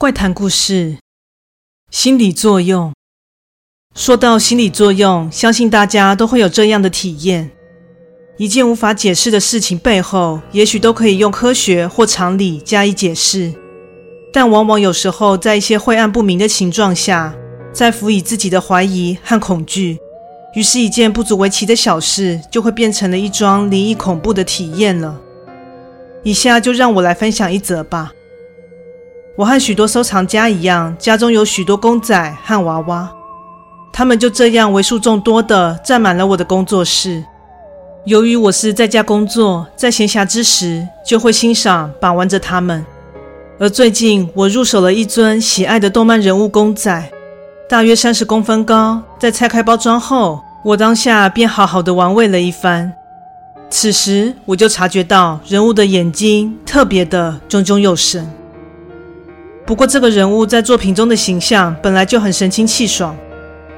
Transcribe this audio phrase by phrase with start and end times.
[0.00, 0.98] 怪谈故事：
[1.90, 2.92] 心理作用。
[3.96, 7.50] 说到心理作用，相信大家都会有这样的体验：
[8.36, 13.52] 一件无法解释的事情背后，也许都可以用科学或常理加以解释，
[14.32, 17.34] 但往往有时候在一些晦暗不明的情状下，
[17.72, 19.98] 再辅以自己的怀疑和恐惧，
[20.54, 25.20] 于是，一件不足为奇的小事就会变成了一桩灵异恐怖的体验了。
[26.22, 28.12] 以下就让我来分享一则吧。
[29.38, 33.08] 我和许多收藏家一样，家中有许多公仔和娃娃，
[33.92, 37.22] 他们就这样为数众多的占满了我的工作室。
[38.04, 42.84] 由于我是在家工作，在闲暇之时就会欣赏把玩着它们。
[43.60, 47.08] 而最近我入手了一尊喜爱的动漫人物公仔，
[47.68, 49.00] 大约三十公分高。
[49.20, 52.92] 在拆开包装后，我当下便好好的玩味了一番。
[53.70, 58.28] 此时我就察觉到人物的眼睛特别的炯炯有神。
[59.68, 63.14] 不过，这个人物在作品中的形象本来就很神清气爽，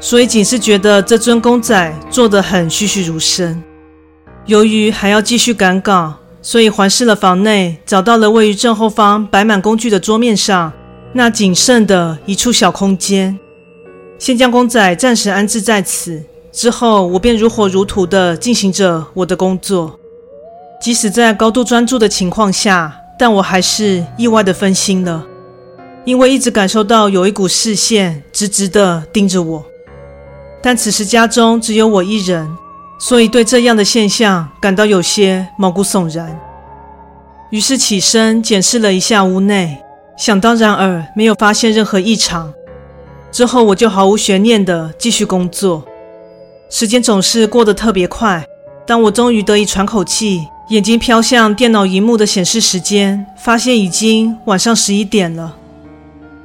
[0.00, 3.62] 所以仅是觉得这尊公仔做得很栩栩如生。
[4.46, 10.72] 由于还要继续赶稿，所以环视了房内，找到了位于正后方摆满工具的桌面上
[11.12, 13.38] 那仅剩的一处小空间，
[14.18, 16.20] 先将公仔暂时安置在此。
[16.50, 19.96] 之后，我便如火如荼地进行着我的工作。
[20.80, 25.24] 即使在高度专注的情况下，但我还是意外地分心了。
[26.06, 29.66] 因为一直感受到有一股视线直直地盯着我，
[30.62, 32.48] 但此时家中只有我一人，
[32.96, 36.40] 所以对这样的现象感到有些毛骨悚然。
[37.50, 39.78] 于是起身检视了一下屋内，
[40.16, 42.54] 想当然尔没有发现任何异常。
[43.32, 45.84] 之后我就毫无悬念地继续工作。
[46.70, 48.46] 时间总是过得特别快，
[48.86, 55.56] 当我终于得以喘口气，眼睛飘向电脑荧幕的显示时间，发现已经晚上十一点了。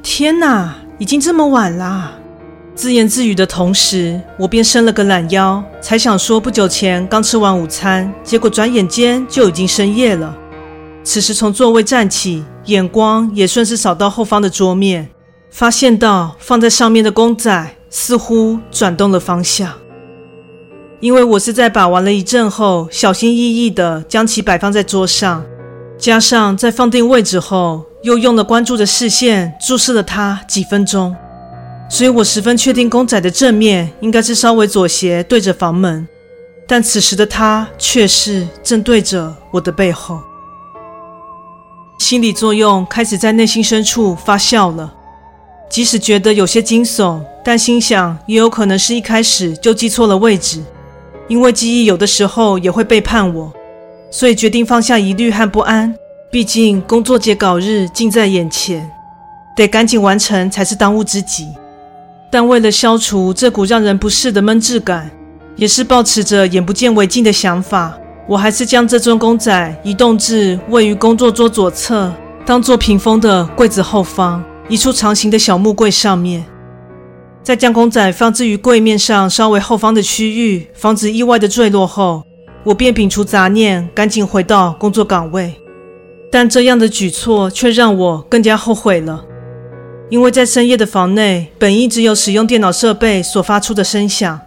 [0.03, 2.13] 天哪，已经这么晚啦！
[2.73, 10.35] 自言自语的同时，我便伸了个懒腰，才想说不久前刚吃完午餐，结果转眼间就已经深夜了。
[11.03, 15.09] 此时从座位站起，眼光也顺势扫到后方的桌面，
[15.51, 19.71] 发现到放在上面的公仔似乎转动了方向。
[20.99, 25.43] 因为我是在把玩了一阵后，小心翼翼地将其摆放在桌上，
[25.97, 31.15] 加上在放定位置后，又用了关注的视线注视了他几分钟，
[31.87, 36.07] 所以我十分确定公仔的正面应该是稍微左斜对着房门，
[36.67, 40.19] 但此时的他却是正对着我的背后。
[41.99, 44.91] 心理作用开始在内心深处发酵了，
[45.69, 50.63] 即使觉得有些惊悚，但心想也有可能是一开始就记错了位置，
[51.27, 53.53] 因为记忆有的时候也会背叛我，
[54.09, 55.95] 所以决定放下疑虑和不安。
[56.31, 58.89] 毕竟工作截稿日近在眼前，
[59.53, 61.49] 得赶紧完成才是当务之急。
[62.31, 65.11] 但为了消除这股让人不适的闷滞感，
[65.57, 67.97] 也是抱持着眼不见为净的想法，
[68.29, 72.09] 我还是将这尊公仔移动至位于工作桌左侧、
[72.45, 76.45] 当做屏风的柜子后方一处长形的小木柜上面。
[77.43, 82.23] 在将公仔放置于柜面上稍微后方的区域，防止意外的坠落后，
[82.63, 85.53] 我便摒除杂念，赶紧回到工作岗位。
[86.31, 89.25] 但这样的举措却让我更加后悔了，
[90.09, 94.39] 因为在深夜的房内，本应只有使用电脑设备所发出的声响，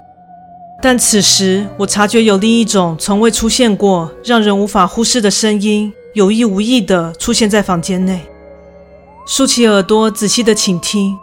[0.81, 8.21] 但此时我察觉有另一种从未出现过、让人无法忽视的声音，有意无意地出现在房间内。
[9.27, 11.15] 竖起耳朵仔细地倾听，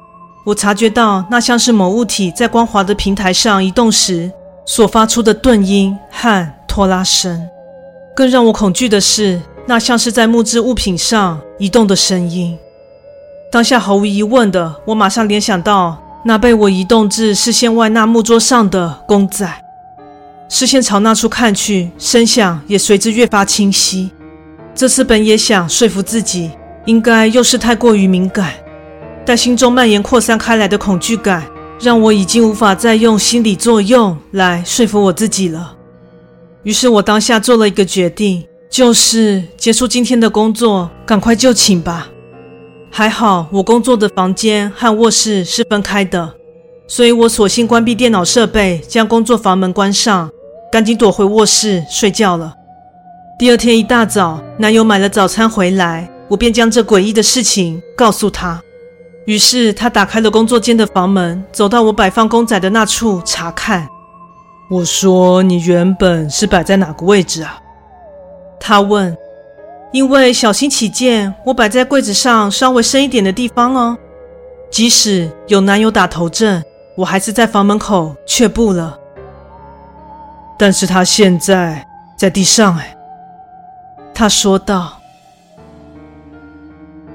[0.45, 4.31] 我察觉到那像是某物体在光滑的平台上移动时
[4.66, 7.47] 所发出的顿音和拖拉声。
[8.16, 9.39] 更让我恐惧的是，
[9.71, 12.57] 那像是在木质物品上移动的声音。
[13.49, 19.49] 当下毫无疑问的，我马上联想到那被我移动至视线外那木桌上的公仔。
[20.49, 24.12] 视线朝那处看去，声响也随之越发清晰。
[24.75, 26.51] 这次本也想说服自己，
[26.83, 28.51] 应该又是太过于敏感，
[29.25, 31.45] 但心中蔓延扩散开来的恐惧感，
[31.79, 35.77] 让我已经无法再用心理作用来说服我自己了。
[36.63, 38.44] 于是我当下做了一个决定。
[38.71, 42.07] 就是结束今天的工作，赶快就寝吧。
[42.89, 46.33] 还好我工作的房间和卧室是分开的，
[46.88, 50.31] 所以我索性关闭电脑设备，将工作房门关上，
[50.71, 52.53] 赶紧躲回卧室睡觉了。
[53.38, 58.62] 第二天一大早，男友买了早餐回来，我便将这诡异的事情告诉他。
[59.25, 63.85] 于是他打开了工作间的房门，走到我摆放公仔的那处查看。
[64.69, 67.57] 我说：“你原本是摆在哪个位置啊？”
[68.63, 69.18] 他问
[69.92, 73.98] ：“因为小心起见，我摆在柜子上稍微深一点的地方哦。
[74.69, 76.63] 即使有男友打头阵，
[76.96, 78.98] 我还是在房门口却步了。
[80.58, 81.86] 但是他现在
[82.16, 82.96] 在地上，哎，
[84.13, 85.00] 他说道。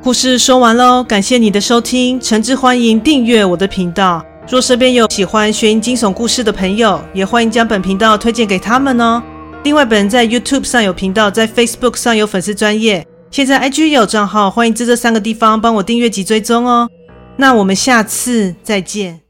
[0.03, 4.25] 故事说完喽，感谢你的收听，诚挚欢迎订阅我的频道。
[4.49, 9.23] 若身边有喜欢悬疑惊悚故事的朋友，也欢迎将本频道推荐给他们哦。
[9.67, 16.89] 另外，本人在 YouTube 上有频道，在 Facebook 上有粉丝专业，现在 IG 也有账号，欢迎在这三个地方帮我订阅及追踪哦。
[17.37, 19.26] 那我们下次再见。